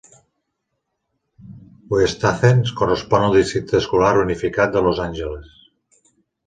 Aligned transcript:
West 1.93 2.27
Athens 2.31 2.73
correspon 2.81 3.27
al 3.29 3.39
Districte 3.43 3.79
escolar 3.83 4.13
unificat 4.27 4.77
de 4.79 4.87
Los 4.89 5.05
Angeles. 5.09 5.59